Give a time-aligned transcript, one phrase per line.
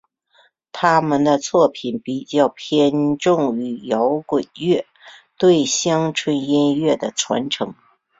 [0.71, 4.83] 他们的作品比较偏重于摇滚乐
[5.37, 7.75] 对乡村音乐的传承。